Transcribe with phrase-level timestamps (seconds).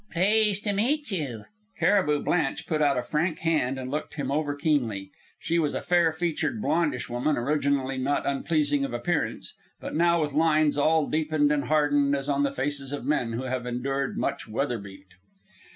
[0.11, 1.45] "Pleased to meet you."
[1.79, 5.11] Cariboo Blanche put out a frank hand and looked him over keenly.
[5.39, 10.33] She was a fair featured, blondish woman, originally not unpleasing of appearance, but now with
[10.33, 14.47] lines all deepened and hardened as on the faces of men who have endured much
[14.47, 15.05] weather beat.